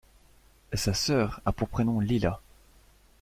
Sa 0.73 0.95
sœur 0.95 1.41
a 1.45 1.51
pour 1.51 1.69
prénom 1.69 1.99
Lila. 1.99 2.41